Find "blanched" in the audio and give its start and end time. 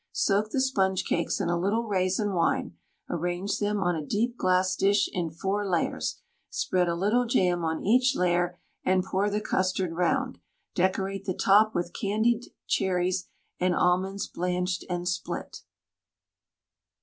14.27-14.83